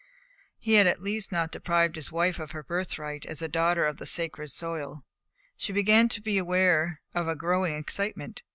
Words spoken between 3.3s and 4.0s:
a daughter of